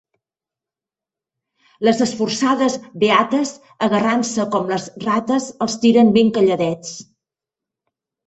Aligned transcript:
Les 1.87 1.99
esforçades 2.05 2.77
beates, 3.03 3.51
agarrant-se 3.87 4.47
com 4.57 4.67
les 4.73 4.87
rates, 5.05 5.51
els 5.67 5.77
tiren 5.85 6.11
ben 6.19 6.35
calladets. 6.39 6.95